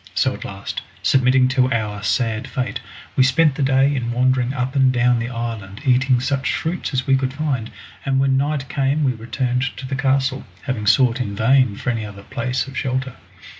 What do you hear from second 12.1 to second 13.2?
place of shelter.